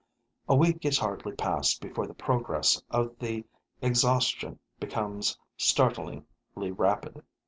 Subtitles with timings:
[0.49, 3.45] A week is hardly past before the progress of the
[3.83, 7.21] exhaustion becomes startlingly rapid.